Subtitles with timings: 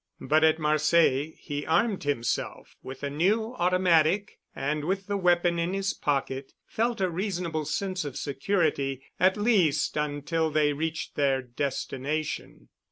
[0.21, 5.75] But at Marseilles he armed himself with a new automatic and with the weapon in
[5.75, 12.69] his pocket felt a reasonable sense of security, at least until they reached their destination.